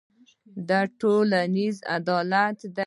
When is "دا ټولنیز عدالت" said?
0.69-2.57